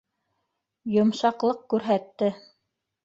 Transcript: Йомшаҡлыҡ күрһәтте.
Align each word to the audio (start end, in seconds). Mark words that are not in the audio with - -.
Йомшаҡлыҡ 0.95 1.61
күрһәтте. 1.75 2.35